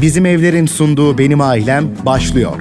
[0.00, 2.60] Bizim Evler'in sunduğu Benim Ailem başlıyor.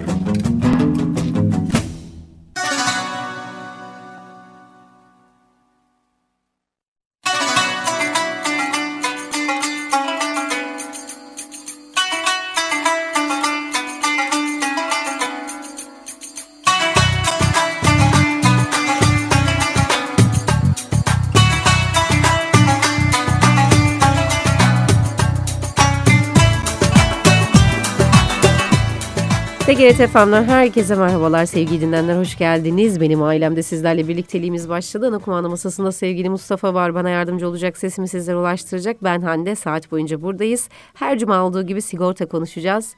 [29.96, 33.02] TGRT FM'den herkese merhabalar sevgili dinleyenler hoş geldiniz.
[33.02, 35.08] Benim ailemde sizlerle birlikteliğimiz başladı.
[35.08, 39.04] Ana kumanda masasında sevgili Mustafa var bana yardımcı olacak sesimi sizlere ulaştıracak.
[39.04, 40.70] Ben Hande saat boyunca buradayız.
[40.94, 42.96] Her cuma olduğu gibi sigorta konuşacağız.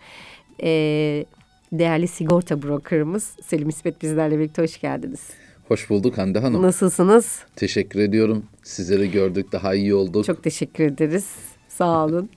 [0.63, 1.25] Ee,
[1.71, 5.21] değerli sigorta brokerımız Selim İsmet bizlerle birlikte hoş geldiniz.
[5.67, 6.61] Hoş bulduk Hande Hanım.
[6.61, 7.39] Nasılsınız?
[7.55, 8.45] Teşekkür ediyorum.
[8.63, 10.25] Sizleri gördük daha iyi olduk.
[10.25, 11.56] Çok teşekkür ederiz.
[11.77, 12.29] Sağ olun.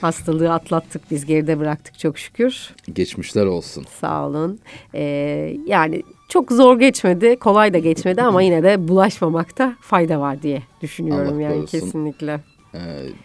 [0.00, 2.74] Hastalığı atlattık biz geride bıraktık çok şükür.
[2.92, 3.84] Geçmişler olsun.
[4.00, 4.58] Sağ olun.
[4.94, 10.62] Ee, yani çok zor geçmedi, kolay da geçmedi ama yine de bulaşmamakta fayda var diye
[10.82, 11.78] düşünüyorum Allah yani korusun.
[11.80, 12.40] kesinlikle.
[12.74, 12.78] Ee,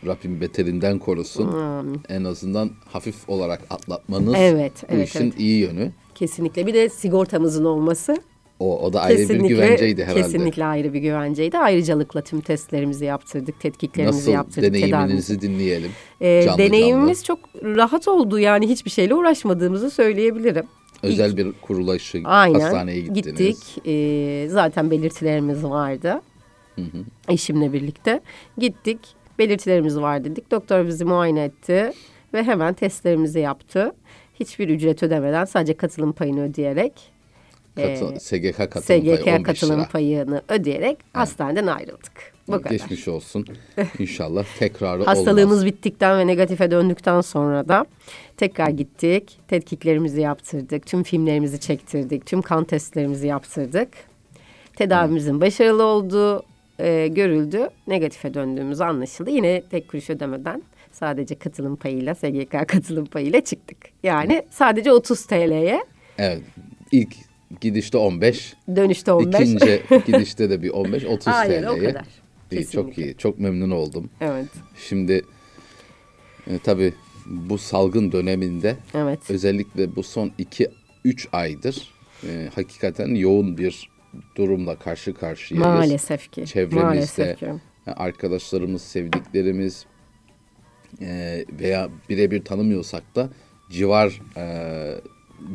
[0.05, 1.47] Rabbim beterinden korusun.
[1.53, 2.01] Amin.
[2.09, 5.39] En azından hafif olarak atlatmanız Evet, bu evet, işin evet.
[5.39, 5.91] iyi yönü.
[6.15, 8.17] Kesinlikle bir de sigortamızın olması
[8.59, 10.21] O, o da ayrı bir kesinlikle güvenceydi herhalde.
[10.21, 11.57] kesinlikle ayrı bir güvenceydi.
[11.57, 14.91] Ayrıcalıkla tüm testlerimizi yaptırdık, tetkiklerimizi Nasıl yaptırdık, tedavimizi.
[14.91, 15.91] deneyiminizi dinleyelim.
[16.21, 17.39] Ee, Canlı deneyimimiz canlı.
[17.41, 20.65] çok rahat oldu yani hiçbir şeyle uğraşmadığımızı söyleyebilirim.
[21.03, 22.59] Özel bir kuruluşa Aynen.
[22.59, 23.37] hastaneye gittiniz.
[23.37, 23.57] Gittik.
[23.87, 26.21] Ee, zaten belirtilerimiz vardı.
[27.29, 28.21] Eşimle birlikte.
[28.57, 28.99] Gittik.
[29.39, 30.51] Belirtilerimiz var dedik.
[30.51, 31.91] Doktor bizi muayene etti.
[32.33, 33.91] Ve hemen testlerimizi yaptı.
[34.39, 36.93] Hiçbir ücret ödemeden sadece katılım payını ödeyerek.
[37.75, 39.87] Katı- e, SGK katılım payı SGK 15 katılım lira.
[39.89, 42.35] payını ödeyerek hastaneden ayrıldık.
[42.47, 42.69] Bu kadar.
[42.69, 43.45] Geçmiş olsun.
[43.99, 45.65] İnşallah tekrarı Hastalığımız olmaz.
[45.65, 47.85] bittikten ve negatife döndükten sonra da
[48.37, 49.37] tekrar gittik.
[49.47, 50.85] Tetkiklerimizi yaptırdık.
[50.85, 52.25] Tüm filmlerimizi çektirdik.
[52.25, 53.89] Tüm kan testlerimizi yaptırdık.
[54.75, 56.43] Tedavimizin başarılı olduğu
[56.79, 57.69] e, görüldü.
[57.87, 59.29] Negatife döndüğümüz anlaşıldı.
[59.29, 63.77] Yine tek kuruş ödemeden sadece katılım payıyla, SGK katılım payıyla çıktık.
[64.03, 65.83] Yani sadece 30 TL'ye,
[66.17, 66.41] Evet.
[66.91, 67.15] İlk
[67.61, 68.55] gidişte 15.
[68.75, 69.39] dönüşte 15.
[69.41, 71.69] İkinci gidişte de bir 15, 30 Aynen, TL'ye.
[71.69, 72.05] o kadar.
[72.51, 73.17] İyi, çok iyi.
[73.17, 74.09] Çok memnun oldum.
[74.21, 74.45] Evet,
[74.87, 75.25] Şimdi
[76.47, 76.93] e, tabii
[77.25, 79.19] bu salgın döneminde evet.
[79.29, 80.69] özellikle bu son 2-3
[81.31, 81.91] aydır
[82.23, 83.89] e, hakikaten yoğun bir
[84.35, 85.67] durumla karşı karşıyayız.
[85.67, 86.45] Maalesef ki.
[86.45, 87.53] Çevremizde Maalesef ki.
[87.85, 89.85] arkadaşlarımız, sevdiklerimiz
[91.01, 93.29] e, veya birebir tanımıyorsak da
[93.71, 94.45] civar e,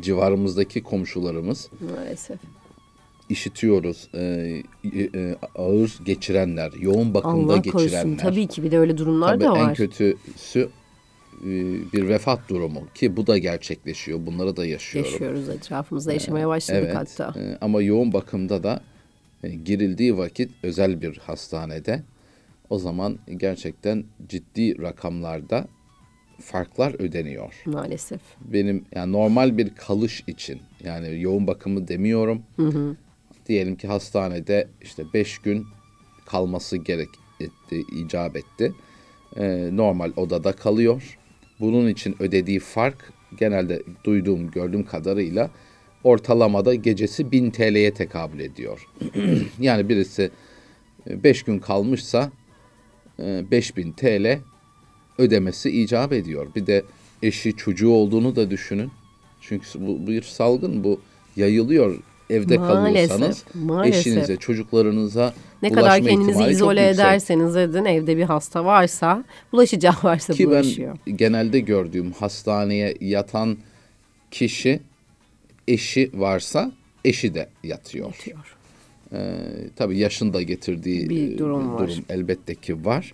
[0.01, 2.39] civarımızdaki komşularımız Maalesef.
[3.29, 4.09] işitiyoruz.
[4.13, 4.19] E,
[4.95, 7.81] e, ağır geçirenler, yoğun bakımda Allah korusun.
[7.83, 8.17] geçirenler.
[8.17, 9.75] Tabii ki bir de öyle durumlar Tabii da en var.
[9.75, 10.69] kötüsü
[11.43, 11.49] e,
[11.93, 14.25] bir vefat durumu ki bu da gerçekleşiyor.
[14.25, 15.11] Bunları da yaşıyorum.
[15.11, 16.95] Yaşıyoruz etrafımızda yaşamaya başladık Evet.
[17.19, 17.39] hatta.
[17.39, 18.81] e, ama yoğun bakımda da
[19.43, 22.03] e, girildiği vakit özel bir hastanede
[22.69, 25.67] o zaman gerçekten ciddi rakamlarda
[26.41, 27.53] farklar ödeniyor.
[27.65, 28.21] Maalesef.
[28.41, 32.41] Benim yani normal bir kalış için yani yoğun bakımı demiyorum.
[33.47, 35.65] Diyelim ki hastanede işte beş gün
[36.25, 37.09] kalması gerek
[37.39, 38.73] etti, icap etti.
[39.37, 41.17] Ee, normal odada kalıyor.
[41.59, 45.49] Bunun için ödediği fark genelde duyduğum, gördüğüm kadarıyla
[46.03, 48.87] ortalamada gecesi 1000 TL'ye tekabül ediyor.
[49.59, 50.31] yani birisi
[51.07, 52.31] 5 gün kalmışsa
[53.19, 54.39] e, 5000 TL
[55.17, 56.47] ödemesi icap ediyor.
[56.55, 56.83] Bir de
[57.23, 58.91] eşi çocuğu olduğunu da düşünün.
[59.41, 60.99] Çünkü bu bir salgın bu
[61.35, 61.97] yayılıyor.
[62.29, 64.07] Evde Maalesef, kalıyorsanız maalesef.
[64.07, 70.47] eşinize, çocuklarınıza Ne kadar kendinizi izole ederseniz edin evde bir hasta varsa bulaşacağı varsa Ki
[70.47, 70.97] bulaşıyor.
[71.07, 73.57] ben genelde gördüğüm hastaneye yatan
[74.31, 74.79] kişi
[75.67, 76.71] eşi varsa
[77.05, 78.05] eşi de yatıyor.
[78.05, 78.57] Yatıyor.
[79.13, 79.35] Ee,
[79.75, 81.91] tabii yaşın da getirdiği Bir e, durum var.
[82.09, 83.13] elbette ki var.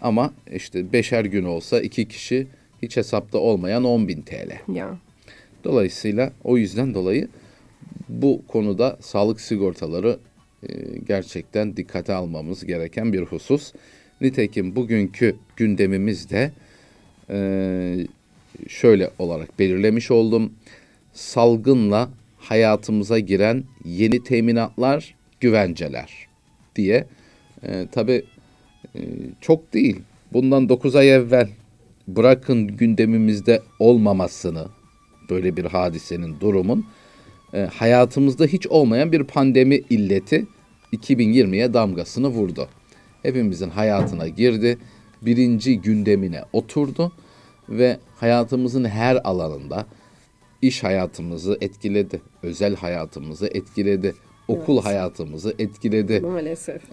[0.00, 2.46] Ama işte beşer gün olsa iki kişi
[2.82, 4.72] hiç hesapta olmayan 10 bin TL.
[4.74, 4.98] Ya.
[5.64, 7.28] Dolayısıyla o yüzden dolayı
[8.08, 10.18] bu konuda sağlık sigortaları
[10.68, 10.68] e,
[11.06, 13.72] gerçekten dikkate almamız gereken bir husus.
[14.20, 16.52] Nitekim bugünkü gündemimiz de
[17.30, 17.38] e,
[18.68, 20.52] şöyle olarak belirlemiş oldum.
[21.12, 26.26] Salgınla hayatımıza giren yeni teminatlar, güvenceler
[26.76, 27.06] diye.
[27.62, 28.24] E, tabii
[28.94, 29.00] e,
[29.40, 30.00] çok değil.
[30.32, 31.48] Bundan 9 ay evvel
[32.08, 34.66] bırakın gündemimizde olmamasını
[35.30, 36.86] böyle bir hadisenin durumun
[37.54, 40.46] e, hayatımızda hiç olmayan bir pandemi illeti
[40.92, 42.68] 2020'ye damgasını vurdu.
[43.22, 44.78] Hepimizin hayatına girdi.
[45.22, 47.12] Birinci gündemine oturdu.
[47.68, 49.86] ve hayatımızın her alanında
[50.62, 54.14] iş hayatımızı etkiledi, özel hayatımızı etkiledi,
[54.48, 56.20] okul hayatımızı etkiledi.
[56.20, 56.82] Maalesef.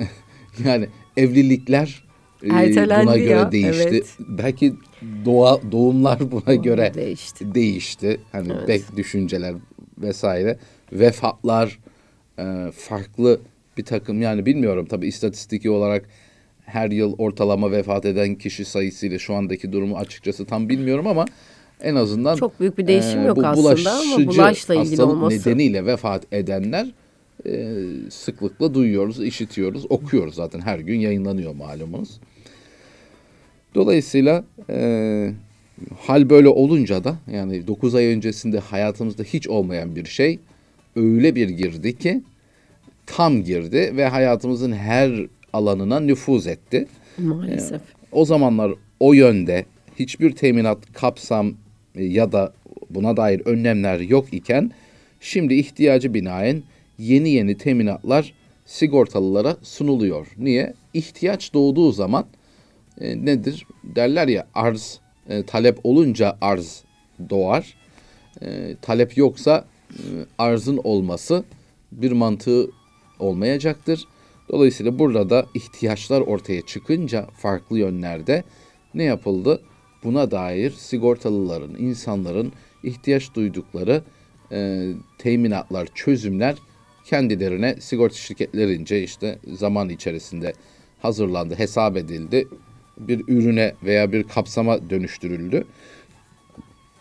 [0.66, 2.04] Yani evlilikler
[2.44, 3.88] e, Ertelendi buna göre ya, değişti.
[3.90, 4.16] evet.
[4.20, 4.74] Belki
[5.26, 7.56] doğa doğumlar buna göre değişti.
[7.56, 8.20] değişti.
[8.32, 8.68] Hani Evet.
[8.68, 9.56] bek düşünceler
[9.98, 10.58] vesaire.
[10.92, 11.80] Vefatlar
[12.40, 13.40] e, farklı
[13.78, 16.10] bir takım yani bilmiyorum tabii istatistiki olarak
[16.66, 21.26] her yıl ortalama vefat eden kişi sayısıyla şu andaki durumu açıkçası tam bilmiyorum ama
[21.82, 25.50] en azından Çok büyük bir değişim e, yok bu aslında ama bulaşla ilgili olması.
[25.52, 26.88] nedeniyle vefat edenler
[27.46, 27.76] e,
[28.10, 32.20] sıklıkla duyuyoruz, işitiyoruz, okuyoruz zaten her gün yayınlanıyor malumunuz.
[33.76, 35.32] Dolayısıyla e,
[36.00, 40.40] hal böyle olunca da yani 9 ay öncesinde hayatımızda hiç olmayan bir şey
[40.96, 42.22] öyle bir girdi ki
[43.06, 46.88] tam girdi ve hayatımızın her alanına nüfuz etti.
[47.18, 47.82] Maalesef.
[48.12, 49.66] O zamanlar o yönde
[50.00, 51.54] hiçbir teminat kapsam
[51.96, 52.54] e, ya da
[52.90, 54.72] buna dair önlemler yok iken
[55.22, 56.64] şimdi ihtiyacı binaen
[56.98, 58.34] yeni yeni teminatlar
[58.66, 60.28] sigortalılara sunuluyor.
[60.38, 60.74] Niye?
[60.94, 62.26] İhtiyaç doğduğu zaman
[63.02, 63.68] e, nedir?
[63.84, 65.00] Derler ya arz
[65.30, 66.84] e, talep olunca arz
[67.30, 67.76] doğar.
[68.42, 70.02] E, talep yoksa e,
[70.38, 71.44] arzın olması
[71.92, 72.70] bir mantığı
[73.20, 74.08] olmayacaktır.
[74.50, 78.44] Dolayısıyla burada da ihtiyaçlar ortaya çıkınca farklı yönlerde
[78.94, 79.62] ne yapıldı?
[80.04, 82.54] Buna dair sigortalıların, insanların
[82.84, 84.04] ihtiyaç duydukları
[84.52, 86.56] e, teminatlar, çözümler
[87.06, 90.54] kendilerine sigorta şirketlerince işte zaman içerisinde
[91.02, 92.48] hazırlandı, hesap edildi.
[92.98, 95.66] Bir ürüne veya bir kapsama dönüştürüldü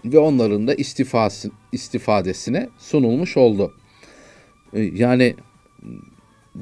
[0.05, 3.75] ve onların da istifası, istifadesine sunulmuş oldu.
[4.73, 5.35] E, Yani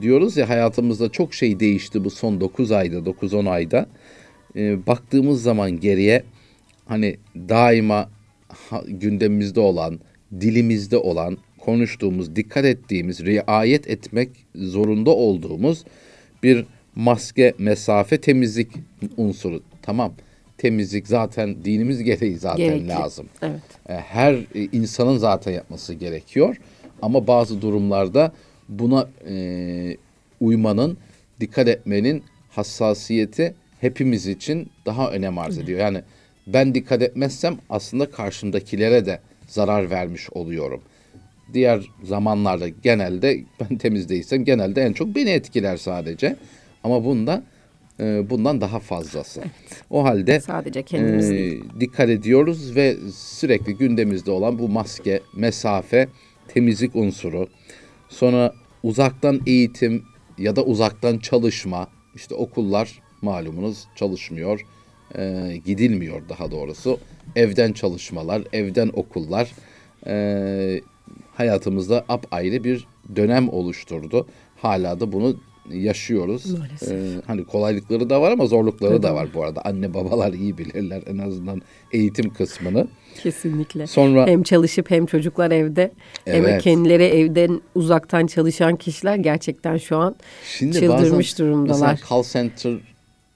[0.01, 3.87] diyoruz ya hayatımızda çok şey değişti bu son 9 ayda, 9-10 ayda.
[4.57, 6.23] E, baktığımız zaman geriye
[6.87, 8.11] hani daima
[8.89, 10.01] gündemimizde olan,
[10.41, 15.85] dilimizde olan, konuştuğumuz, dikkat ettiğimiz, riayet etmek zorunda olduğumuz
[16.43, 16.65] bir
[16.95, 18.69] maske, mesafe, temizlik
[19.17, 19.62] unsuru.
[19.83, 20.12] Tamam.
[20.59, 22.89] Temizlik zaten dinimiz gereği zaten Gerekli.
[22.89, 23.27] lazım.
[23.43, 23.61] Evet.
[23.89, 26.57] E, her e, insanın zaten yapması gerekiyor.
[27.03, 28.33] Ama bazı durumlarda
[28.69, 29.97] buna e,
[30.41, 30.99] uymanın,
[31.41, 35.81] dikkat etmenin hassasiyeti hepimiz için daha önem arz ediyor.
[35.81, 36.03] Yani
[36.47, 40.81] ben dikkat etmezsem aslında karşımdakilere de zarar vermiş oluyorum.
[41.55, 46.37] Diğer zamanlarda genelde ben temiz değilsem genelde en çok beni etkiler sadece.
[46.85, 47.43] Ama bunda
[48.00, 49.43] e, bundan daha fazlası.
[49.91, 51.64] O halde Sadece kendimiz e, değil.
[51.81, 56.08] dikkat ediyoruz ve sürekli gündemimizde olan bu maske, mesafe,
[56.49, 57.49] temizlik unsuru,
[58.08, 60.03] sonra uzaktan eğitim
[60.38, 64.67] ya da uzaktan çalışma, işte okullar malumunuz çalışmıyor,
[65.19, 66.99] e, gidilmiyor daha doğrusu.
[67.37, 69.53] Evden çalışmalar, evden okullar
[70.06, 70.81] e,
[71.35, 72.87] hayatımızda apayrı bir
[73.17, 74.27] dönem oluşturdu.
[74.57, 75.37] Hala da bunu
[75.71, 76.59] yaşıyoruz.
[76.59, 76.91] Maalesef.
[76.91, 79.62] E, hani kolaylıkları da var ama zorlukları da var bu arada.
[79.65, 81.62] Anne babalar iyi bilirler en azından
[81.93, 82.89] eğitim kısmını.
[83.23, 83.87] Kesinlikle.
[83.87, 85.93] Sonra- hem çalışıp hem çocuklar evde.
[86.25, 86.62] Hem Evet.
[86.62, 90.17] kendileri evden uzaktan çalışan kişiler gerçekten şu an
[90.59, 91.91] Şimdi çıldırmış bazen durumdalar.
[91.91, 92.23] Mesela call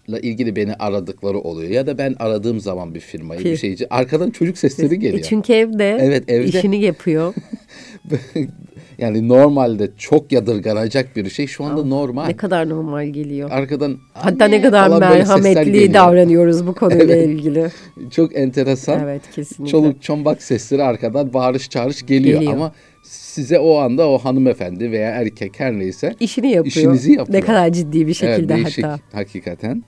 [0.06, 1.70] center'la ilgili beni aradıkları oluyor.
[1.70, 3.94] Ya da ben aradığım zaman bir firmayı, Ki- bir şeyci.
[3.94, 5.26] Arkadan çocuk sesleri E geliyor.
[5.28, 6.58] çünkü evde, Evet, evde.
[6.58, 7.34] işini yapıyor.
[8.98, 12.26] yani normalde çok yadırganacak bir şey şu anda normal.
[12.26, 13.50] ne kadar normal geliyor.
[13.50, 17.68] Arkadan Hatta ne kadar merhametli davranıyoruz bu konuyla ilgili.
[18.10, 19.00] Çok enteresan.
[19.04, 19.70] Evet, kesinlikle.
[19.70, 22.38] Çoluk çombak sesleri arkadan bağırış çağırış geliyor.
[22.40, 22.52] Geliyor.
[22.56, 22.72] Ama
[23.04, 26.66] size o anda o hanımefendi veya erkek her neyse İşini yapıyor.
[26.66, 27.38] İşinizi yapıyor.
[27.40, 29.00] Ne kadar ciddi bir şekilde Evet, değişik hatta.
[29.18, 29.84] hakikaten.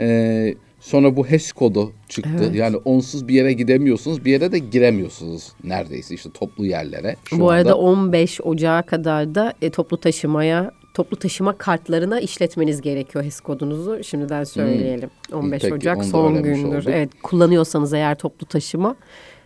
[0.00, 2.30] Ee, sonra bu HES kodu çıktı.
[2.38, 2.54] Evet.
[2.54, 7.16] Yani onsuz bir yere gidemiyorsunuz, bir yere de giremiyorsunuz neredeyse işte toplu yerlere.
[7.24, 7.78] Şu Bu arada anda.
[7.78, 14.04] 15 Ocağı kadar da e, toplu taşımaya toplu taşıma kartlarına işletmeniz gerekiyor HES kodunuzu.
[14.04, 15.10] Şimdiden söyleyelim.
[15.32, 16.64] 15 Peki, Ocak son gündür.
[16.64, 16.84] olduk.
[16.86, 18.96] Evet kullanıyorsanız eğer toplu taşıma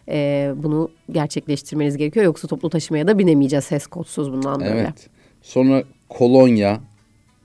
[0.09, 2.25] e, bunu gerçekleştirmeniz gerekiyor.
[2.25, 4.81] Yoksa toplu taşımaya da binemeyeceğiz HES kodsuz bundan böyle.
[4.81, 5.09] Evet.
[5.43, 6.81] Sonra kolonya,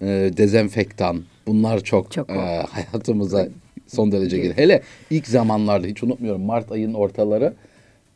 [0.01, 0.05] e,
[0.38, 2.34] dezenfektan bunlar çok, Çok e,
[2.70, 3.48] hayatımıza
[3.88, 4.58] son derece geliyor.
[4.58, 7.53] Hele ilk zamanlarda hiç unutmuyorum Mart ayının ortaları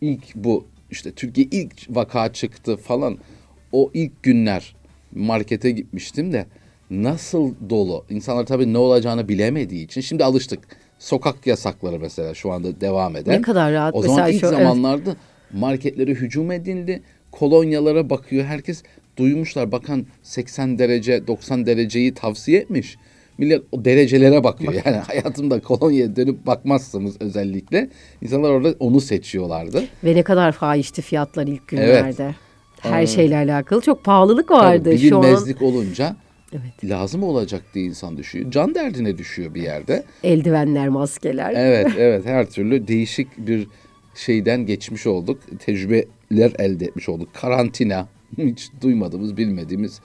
[0.01, 3.17] ilk bu işte Türkiye ilk vaka çıktı falan
[3.71, 4.75] o ilk günler
[5.15, 6.45] markete gitmiştim de
[6.89, 8.05] nasıl dolu.
[8.09, 10.59] İnsanlar tabii ne olacağını bilemediği için şimdi alıştık.
[10.99, 13.37] Sokak yasakları mesela şu anda devam eden.
[13.37, 13.95] Ne kadar rahat.
[13.95, 14.57] O zaman Mesela ilk şu- evet.
[14.57, 15.15] zamanlarda
[15.53, 17.01] marketlere hücum edildi.
[17.31, 18.45] Kolonyalara bakıyor.
[18.45, 18.83] Herkes
[19.17, 19.71] duymuşlar.
[19.71, 22.97] Bakan 80 derece 90 dereceyi tavsiye etmiş.
[23.37, 24.73] Millet o derecelere bakıyor.
[24.85, 27.89] Yani hayatımda kolonyaya dönüp bakmazsanız özellikle
[28.21, 29.83] insanlar orada onu seçiyorlardı.
[30.03, 32.35] Ve ne kadar fahişti fiyatlar ilk günlerde.
[32.79, 34.83] Her şeyle alakalı çok pahalılık vardı.
[34.83, 36.15] Tabii Şu an bilinmezlik olunca
[36.51, 36.83] Evet.
[36.91, 38.51] lazım olacak diye insan düşüyor.
[38.51, 40.03] Can derdine düşüyor bir yerde.
[40.23, 41.53] eldivenler, maskeler.
[41.55, 43.67] Evet evet her türlü değişik bir
[44.15, 45.39] şeyden geçmiş olduk.
[45.59, 47.29] Tecrübeler elde etmiş olduk.
[47.33, 49.99] Karantina hiç duymadığımız bilmediğimiz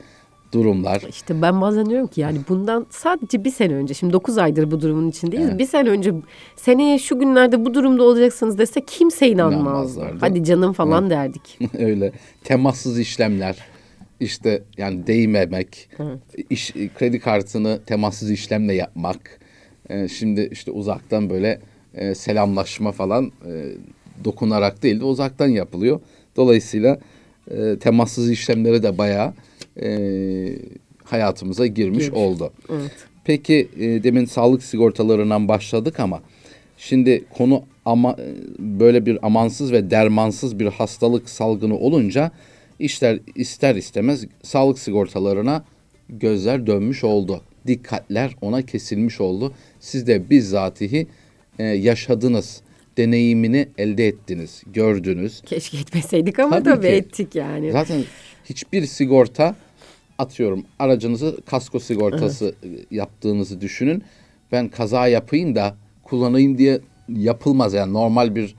[0.52, 1.02] durumlar.
[1.08, 4.80] İşte ben bazen diyorum ki yani bundan sadece bir sene önce şimdi 9 aydır bu
[4.80, 5.48] durumun içindeyiz.
[5.48, 5.58] Evet.
[5.58, 6.14] Bir sene önce
[6.56, 10.16] seneye şu günlerde bu durumda olacaksınız dese kimse inanmazdı.
[10.20, 11.58] Hadi canım falan derdik.
[11.78, 12.12] Öyle
[12.44, 13.56] temassız işlemler
[14.20, 15.88] işte yani değmemek,
[16.50, 19.40] iş, kredi kartını temassız işlemle yapmak.
[19.90, 21.60] Ee, şimdi işte uzaktan böyle
[21.94, 23.74] e, selamlaşma falan e,
[24.24, 26.00] dokunarak değil de uzaktan yapılıyor.
[26.36, 26.98] Dolayısıyla
[27.50, 29.32] e, temassız işlemleri de bayağı
[29.82, 29.88] e,
[31.04, 32.20] hayatımıza girmiş, Girmiş.
[32.20, 32.52] oldu.
[32.70, 32.92] Evet.
[33.24, 36.20] Peki e, demin sağlık sigortalarından başladık ama
[36.78, 42.30] şimdi konu ama e, böyle bir amansız ve dermansız bir hastalık salgını olunca
[42.78, 45.64] işler ister istemez sağlık sigortalarına
[46.08, 47.40] gözler dönmüş oldu.
[47.66, 49.52] Dikkatler ona kesilmiş oldu.
[49.80, 51.06] Siz de bizzatihi
[51.58, 52.60] e, yaşadınız,
[52.96, 55.40] deneyimini elde ettiniz, gördünüz.
[55.46, 56.94] Keşke etmeseydik ama Tabii tabii, ki.
[56.94, 57.72] ettik yani.
[57.72, 58.04] Zaten
[58.44, 59.56] hiçbir sigorta
[60.18, 64.02] atıyorum aracınızı kasko sigortası e, yaptığınızı düşünün.
[64.52, 68.54] Ben kaza yapayım da kullanayım diye yapılmaz yani normal bir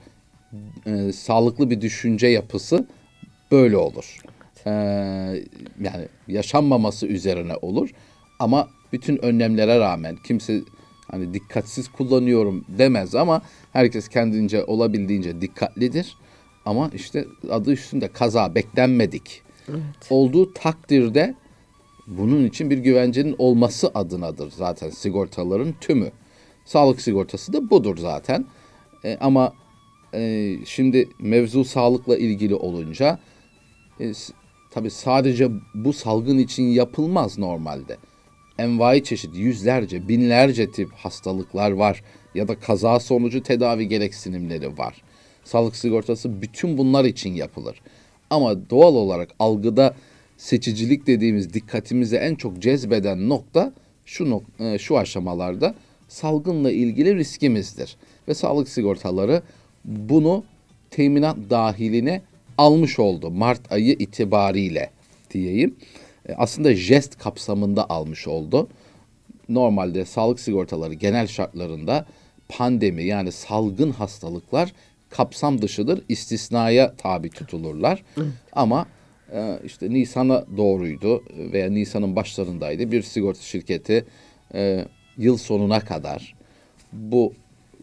[0.86, 2.86] e, sağlıklı bir düşünce yapısı
[3.50, 4.18] böyle olur.
[4.66, 4.70] Ee,
[5.80, 7.90] yani yaşanmaması üzerine olur
[8.38, 10.60] ama bütün önlemlere rağmen kimse
[11.12, 13.42] hani dikkatsiz kullanıyorum demez ama
[13.72, 16.16] herkes kendince olabildiğince dikkatlidir.
[16.66, 19.42] Ama işte adı üstünde kaza beklenmedik.
[20.10, 21.34] Olduğu takdirde
[22.06, 26.10] bunun için bir güvencenin olması adınadır zaten sigortaların tümü.
[26.64, 28.46] Sağlık sigortası da budur zaten.
[29.04, 29.52] E, ama
[30.14, 33.18] e, şimdi mevzu sağlıkla ilgili olunca
[34.00, 34.12] e,
[34.70, 37.96] tabii sadece bu salgın için yapılmaz normalde.
[38.62, 42.02] Envai çeşit yüzlerce, binlerce tip hastalıklar var
[42.34, 45.02] ya da kaza sonucu tedavi gereksinimleri var.
[45.44, 47.80] Sağlık sigortası bütün bunlar için yapılır.
[48.30, 49.94] Ama doğal olarak algıda
[50.36, 53.72] seçicilik dediğimiz dikkatimizi en çok cezbeden nokta
[54.06, 55.74] şu nok- e, şu aşamalarda
[56.08, 57.96] salgınla ilgili riskimizdir
[58.28, 59.42] ve sağlık sigortaları
[59.84, 60.44] bunu
[60.90, 62.22] teminat dahiline
[62.58, 64.90] almış oldu Mart ayı itibariyle
[65.30, 65.76] diyeyim.
[66.28, 68.68] E, Aslında jest kapsamında almış oldu.
[69.48, 72.06] Normalde sağlık sigortaları genel şartlarında
[72.48, 74.72] pandemi yani salgın hastalıklar
[75.10, 76.02] kapsam dışıdır.
[76.08, 78.02] istisnaya tabi tutulurlar.
[78.52, 78.86] Ama
[79.32, 82.92] e, işte Nisan'a doğruydu veya Nisan'ın başlarındaydı.
[82.92, 84.04] Bir sigorta şirketi
[84.54, 84.84] e,
[85.18, 86.34] yıl sonuna kadar
[86.92, 87.32] bu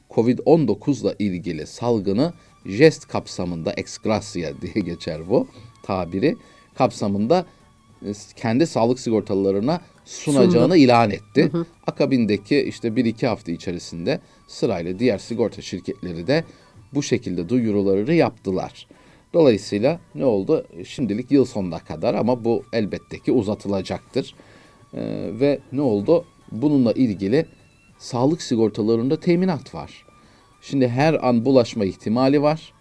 [0.09, 2.33] Covid-19 ile ilgili salgını
[2.65, 5.47] jest kapsamında eksgrasya diye geçer bu
[5.83, 6.35] tabiri
[6.75, 7.45] kapsamında
[8.35, 11.51] kendi sağlık sigortalarına sunacağını ilan etti.
[11.87, 16.43] Akabindeki işte bir iki hafta içerisinde sırayla diğer sigorta şirketleri de
[16.93, 18.87] bu şekilde duyuruları yaptılar.
[19.33, 20.65] Dolayısıyla ne oldu?
[20.85, 24.35] Şimdilik yıl sonuna kadar ama bu elbette ki uzatılacaktır.
[24.93, 26.25] Ee, ve ne oldu?
[26.51, 27.45] Bununla ilgili
[27.97, 30.05] sağlık sigortalarında teminat var.
[30.61, 32.73] Şimdi her an bulaşma ihtimali var.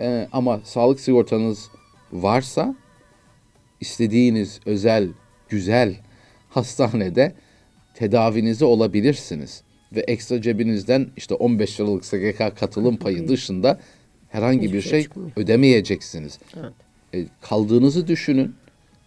[0.00, 1.70] Ee, ama sağlık sigortanız
[2.12, 2.76] varsa
[3.84, 5.08] istediğiniz özel,
[5.48, 5.94] güzel
[6.50, 7.34] hastanede
[7.94, 9.62] tedavinizi olabilirsiniz.
[9.92, 13.80] Ve ekstra cebinizden işte 15 liralık SGK katılım payı dışında
[14.28, 15.30] herhangi Hiçbir bir şey şey çıkmıyor.
[15.36, 16.38] ödemeyeceksiniz.
[16.56, 16.72] Evet.
[17.14, 18.54] E, kaldığınızı düşünün.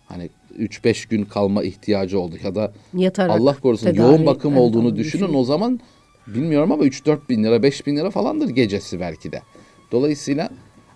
[0.05, 0.29] Hani
[0.60, 4.96] 3-5 gün kalma ihtiyacı oldu ya da Yatarak Allah korusun tedavi yoğun bakım evet, olduğunu
[4.96, 5.24] düşünün.
[5.24, 5.39] düşünün.
[5.39, 5.79] O zaman
[6.27, 9.41] bilmiyorum ama 3-4 bin lira 5 bin lira falandır gecesi belki de.
[9.91, 10.50] Dolayısıyla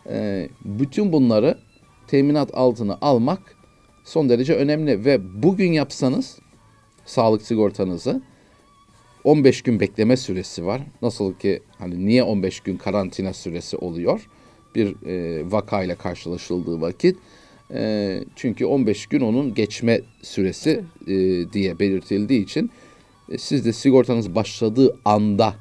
[0.09, 1.57] e, bütün bunları
[2.07, 3.55] teminat altına almak
[4.03, 6.39] son derece önemli ve bugün yapsanız
[7.05, 8.21] sağlık sigortanızı
[9.23, 10.81] 15 gün bekleme süresi var.
[11.01, 14.27] Nasıl ki hani niye 15 gün karantina süresi oluyor?
[14.75, 17.17] Bir e, vakayla karşılaşıldığı vakit.
[17.73, 21.13] E, çünkü 15 gün onun geçme süresi e,
[21.53, 22.71] diye belirtildiği için
[23.31, 25.55] e, siz de sigortanız başladığı anda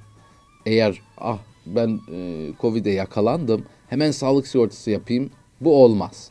[0.67, 5.31] eğer ah ben e, Covid'e yakalandım hemen sağlık sigortası yapayım
[5.61, 6.31] bu olmaz.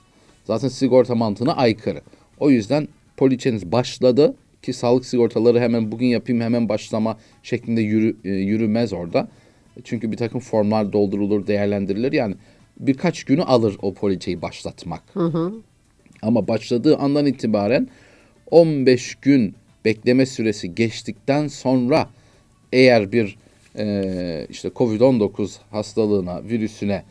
[0.49, 2.01] Zaten sigorta mantığına aykırı.
[2.39, 2.87] O yüzden
[3.17, 9.27] poliçeniz başladı ki sağlık sigortaları hemen bugün yapayım hemen başlama şeklinde yürü, e, yürümez orada.
[9.83, 12.11] Çünkü bir takım formlar doldurulur, değerlendirilir.
[12.11, 12.35] Yani
[12.79, 15.03] birkaç günü alır o poliçeyi başlatmak.
[16.21, 17.87] Ama başladığı andan itibaren
[18.51, 22.09] 15 gün bekleme süresi geçtikten sonra
[22.73, 23.37] eğer bir
[23.77, 27.03] e, işte Covid-19 hastalığına, virüsüne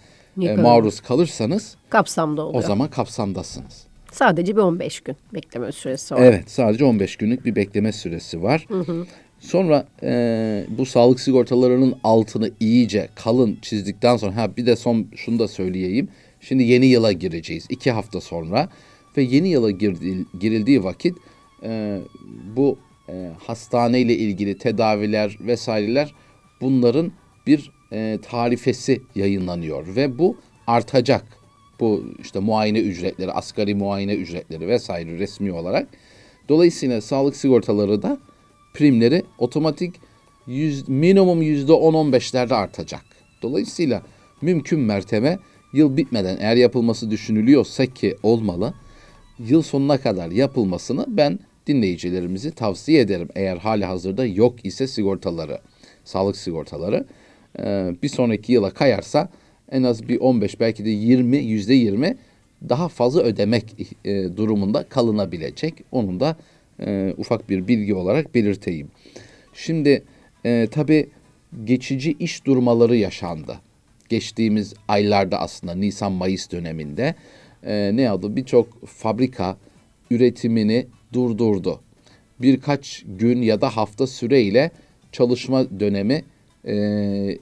[0.47, 2.65] e, maruz kalırsanız Kapsamda oluyor.
[2.65, 3.87] o zaman kapsamdasınız.
[4.13, 6.21] Sadece bir 15 gün bekleme süresi var.
[6.23, 8.67] Evet sadece 15 günlük bir bekleme süresi var.
[9.41, 15.39] Sonra e, bu sağlık sigortalarının altını iyice kalın çizdikten sonra ha bir de son şunu
[15.39, 16.09] da söyleyeyim.
[16.41, 18.69] Şimdi yeni yıla gireceğiz iki hafta sonra
[19.17, 21.17] ve yeni yıla girdi- girildiği vakit
[21.63, 21.99] e,
[22.57, 22.79] bu
[23.09, 26.15] e, hastaneyle ilgili tedaviler vesaireler
[26.61, 27.13] bunların
[27.47, 31.25] bir e, tarifesi yayınlanıyor ve bu artacak.
[31.81, 35.89] Bu işte muayene ücretleri, asgari muayene ücretleri vesaire resmi olarak.
[36.49, 38.19] Dolayısıyla sağlık sigortaları da
[38.75, 39.95] primleri otomatik
[40.47, 43.05] yüz, minimum yüzde 10-15'lerde artacak.
[43.43, 44.03] Dolayısıyla
[44.43, 45.39] mümkün mertebe
[45.73, 48.75] yıl bitmeden eğer yapılması düşünülüyorsa ki olmalı
[49.39, 53.29] yıl sonuna kadar yapılmasını ben dinleyicilerimizi tavsiye ederim.
[53.35, 55.59] Eğer hali hazırda yok ise sigortaları,
[56.05, 57.07] sağlık sigortaları
[57.59, 59.29] e, bir sonraki yıla kayarsa
[59.73, 62.17] en az bir 15 belki de 20 yüzde 20
[62.69, 63.65] daha fazla ödemek
[64.05, 65.75] e, durumunda kalınabilecek.
[65.93, 66.37] Onun da
[66.81, 68.89] e, ufak bir bilgi olarak belirteyim.
[69.55, 70.05] Şimdi
[70.45, 71.09] e, tabii
[71.65, 73.59] geçici iş durmaları yaşandı.
[74.09, 77.15] Geçtiğimiz aylarda aslında Nisan-Mayıs döneminde
[77.67, 78.37] e, ne oldu?
[78.37, 79.57] Birçok fabrika
[80.11, 81.81] üretimini durdurdu.
[82.41, 84.71] Birkaç gün ya da hafta süreyle
[85.13, 86.25] çalışma dönemi
[86.69, 87.39] e,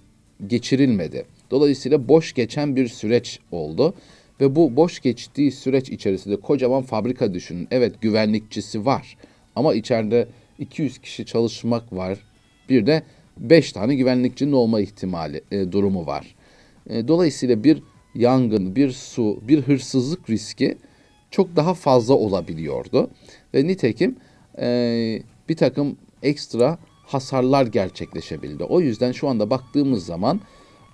[0.47, 1.25] geçirilmedi.
[1.51, 3.95] Dolayısıyla boş geçen bir süreç oldu.
[4.41, 7.69] Ve bu boş geçtiği süreç içerisinde kocaman fabrika düşünün.
[7.71, 9.17] Evet güvenlikçisi var
[9.57, 10.29] ama içeride
[10.59, 12.19] 200 kişi çalışmak var.
[12.69, 13.03] Bir de
[13.37, 16.35] 5 tane güvenlikçinin olma ihtimali e, durumu var.
[16.91, 17.83] E, dolayısıyla bir
[18.15, 20.77] yangın, bir su, bir hırsızlık riski
[21.31, 23.11] çok daha fazla olabiliyordu.
[23.55, 24.17] Ve nitekim
[24.59, 28.65] e, bir takım ekstra hasarlar gerçekleşebildi.
[28.65, 30.41] O yüzden şu anda baktığımız zaman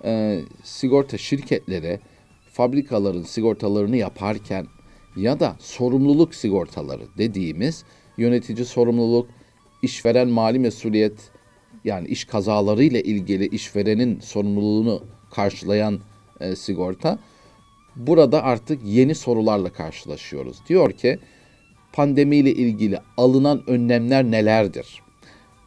[0.05, 1.99] e, sigorta şirketleri
[2.51, 4.67] fabrikaların sigortalarını yaparken
[5.15, 7.83] ya da sorumluluk sigortaları dediğimiz
[8.17, 9.27] yönetici sorumluluk,
[9.81, 11.31] işveren mali mesuliyet
[11.83, 15.99] yani iş kazaları ile ilgili işverenin sorumluluğunu karşılayan
[16.39, 17.19] e, sigorta
[17.95, 20.57] burada artık yeni sorularla karşılaşıyoruz.
[20.69, 21.19] Diyor ki
[21.93, 25.03] pandemiyle ilgili alınan önlemler nelerdir?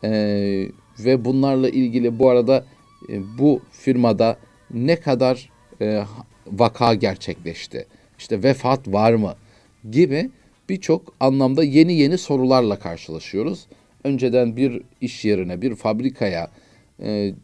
[0.04, 2.64] Ee, ve bunlarla ilgili bu arada
[3.09, 4.37] e, bu firmada
[4.70, 6.02] ne kadar e,
[6.46, 7.87] vaka gerçekleşti?
[8.18, 9.35] İşte vefat var mı?
[9.90, 10.30] Gibi
[10.68, 13.66] birçok anlamda yeni yeni sorularla karşılaşıyoruz.
[14.04, 16.50] Önceden bir iş yerine, bir fabrikaya
[17.02, 17.35] e,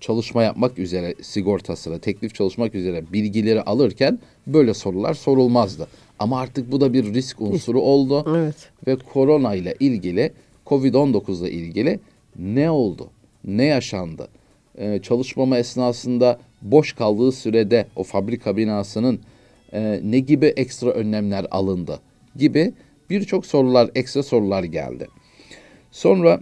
[0.00, 5.88] çalışma yapmak üzere sigortasına, teklif çalışmak üzere bilgileri alırken böyle sorular sorulmazdı.
[6.18, 8.24] Ama artık bu da bir risk unsuru oldu.
[8.36, 8.70] Evet.
[8.86, 10.32] Ve korona ile ilgili,
[10.68, 12.00] Covid-19 ile ilgili
[12.38, 13.10] ne oldu?
[13.44, 14.28] Ne yaşandı?
[14.78, 19.20] Ee, çalışmama esnasında boş kaldığı sürede o fabrika binasının
[19.72, 22.00] e, ne gibi ekstra önlemler alındı?
[22.36, 22.72] Gibi
[23.10, 25.08] birçok sorular, ekstra sorular geldi.
[25.90, 26.40] Sonra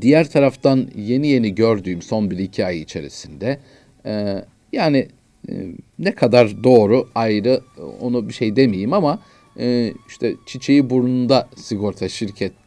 [0.00, 3.60] diğer taraftan yeni yeni gördüğüm son bir iki ay içerisinde
[4.06, 5.08] e, yani
[5.48, 5.52] e,
[5.98, 7.60] ne kadar doğru ayrı
[8.00, 9.22] onu bir şey demeyeyim ama
[9.58, 12.08] e, işte çiçeği burnunda sigorta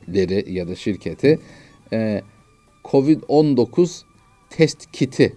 [0.08, 1.40] şirketleri ya da şirketi
[1.94, 2.22] e,
[2.84, 4.02] Covid-19
[4.50, 5.36] test kiti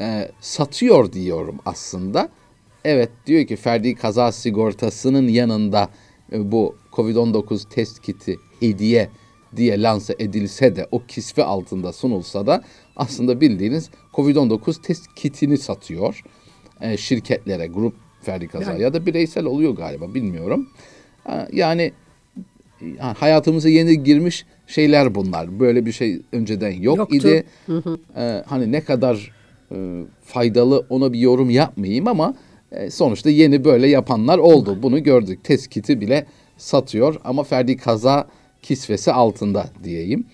[0.00, 2.28] e, satıyor diyorum aslında.
[2.84, 5.88] Evet diyor ki ferdi kaza sigortasının yanında
[6.32, 9.08] e, bu Covid-19 test kiti hediye
[9.56, 12.62] diye lanse edilse de o kisve altında sunulsa da
[12.96, 16.22] aslında bildiğiniz Covid-19 test kitini satıyor
[16.80, 18.82] e, şirketlere, grup ferdi kaza Yani.
[18.82, 20.68] ya da bireysel oluyor galiba bilmiyorum.
[21.24, 21.92] Ha, Yani
[22.98, 25.60] hayatımıza yeni girmiş şeyler bunlar.
[25.60, 27.16] Böyle bir şey önceden yok Yoktu.
[27.16, 27.44] idi.
[28.16, 29.32] Ee, hani ne kadar
[29.72, 32.34] e, faydalı ona bir yorum yapmayayım ama
[32.72, 34.78] e, sonuçta yeni böyle yapanlar oldu.
[34.82, 35.44] Bunu gördük.
[35.44, 38.28] Teskiti bile satıyor ama ferdi kaza
[38.62, 40.26] kisvesi altında diyeyim.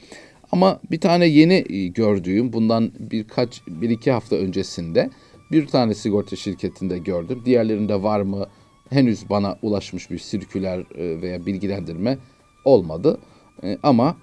[0.52, 5.11] Ama bir tane yeni e, gördüğüm bundan birkaç bir iki hafta öncesinde
[5.52, 7.42] bir tane sigorta şirketinde gördüm.
[7.44, 8.46] Diğerlerinde var mı?
[8.90, 12.18] Henüz bana ulaşmış bir sirküler e, veya bilgilendirme
[12.64, 13.18] olmadı.
[13.62, 14.16] E, ama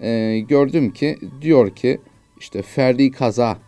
[0.00, 2.00] e, gördüm ki diyor ki
[2.40, 3.58] işte ferdi kaza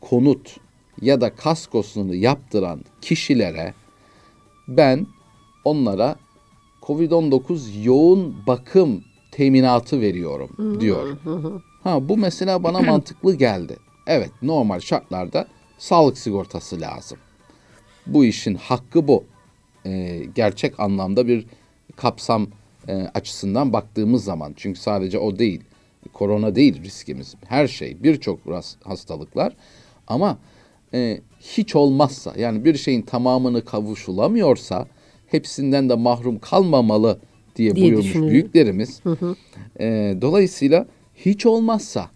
[0.00, 0.56] konut
[1.00, 3.74] ya da kaskosunu yaptıran kişilere
[4.68, 5.06] ben
[5.64, 6.16] onlara
[6.82, 11.16] Covid-19 yoğun bakım teminatı veriyorum diyor.
[11.82, 13.76] Ha bu mesela bana mantıklı geldi.
[14.06, 17.18] Evet normal şartlarda sağlık sigortası lazım.
[18.06, 19.24] Bu işin hakkı bu.
[19.86, 21.46] Ee, gerçek anlamda bir
[21.96, 22.46] kapsam
[22.88, 25.60] e, açısından baktığımız zaman çünkü sadece o değil
[26.12, 28.40] korona değil riskimiz her şey birçok
[28.84, 29.56] hastalıklar
[30.06, 30.38] ama
[30.94, 34.86] e, hiç olmazsa yani bir şeyin tamamını kavuşulamıyorsa
[35.26, 37.18] hepsinden de mahrum kalmamalı
[37.56, 39.00] diye, diye buyurmuş büyüklerimiz.
[39.04, 39.36] Hı hı.
[39.80, 42.10] E, dolayısıyla hiç olmazsa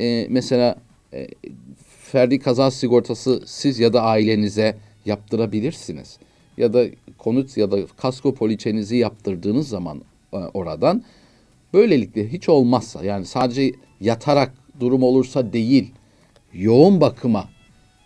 [0.00, 0.76] e, mesela
[1.12, 1.28] e,
[2.12, 6.18] ferdi kaza sigortası siz ya da ailenize yaptırabilirsiniz.
[6.56, 6.84] Ya da
[7.18, 10.02] konut ya da kasko poliçenizi yaptırdığınız zaman
[10.32, 11.04] e, oradan
[11.74, 15.92] böylelikle hiç olmazsa yani sadece yatarak durum olursa değil
[16.52, 17.48] yoğun bakıma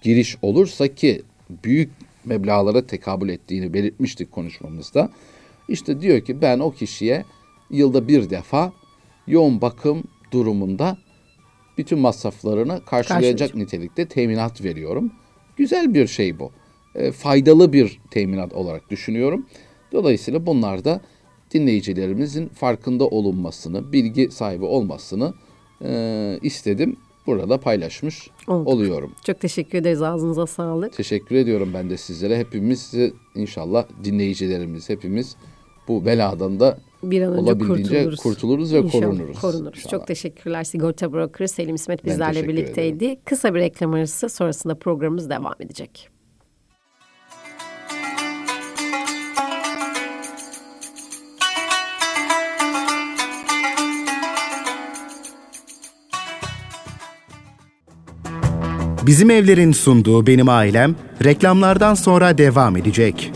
[0.03, 1.22] giriş olursa ki
[1.64, 1.90] büyük
[2.25, 5.11] meblalara tekabül ettiğini belirtmiştik konuşmamızda.
[5.68, 7.25] İşte diyor ki ben o kişiye
[7.70, 8.72] yılda bir defa
[9.27, 10.98] yoğun bakım durumunda
[11.79, 15.12] bütün masraflarını karşılayacak nitelikte teminat veriyorum.
[15.57, 16.53] Güzel bir şey bu.
[16.95, 19.47] E, faydalı bir teminat olarak düşünüyorum.
[19.93, 21.01] Dolayısıyla bunlar da
[21.55, 25.35] dinleyicilerimizin farkında olunmasını, bilgi sahibi olmasını
[25.85, 26.97] e, istedim.
[27.27, 28.69] Burada paylaşmış Olduk.
[28.69, 29.13] oluyorum.
[29.25, 30.03] Çok teşekkür ederiz.
[30.03, 30.93] Ağzınıza sağlık.
[30.93, 32.39] Teşekkür ediyorum ben de sizlere.
[32.39, 32.95] Hepimiz
[33.35, 35.37] inşallah dinleyicilerimiz hepimiz
[35.89, 38.21] bu beladan da bir an önce kurtuluruz.
[38.21, 39.41] kurtuluruz ve İnşallah, korunuruz.
[39.41, 39.79] korunuruz.
[39.79, 39.91] İnşallah.
[39.91, 43.05] Çok teşekkürler Sigorta Broker Selim İsmet bizlerle birlikteydi.
[43.05, 43.21] Ederim.
[43.25, 46.09] Kısa bir reklam arası sonrasında programımız devam edecek.
[59.07, 63.33] Bizim Evler'in sunduğu Benim Ailem reklamlardan sonra devam edecek.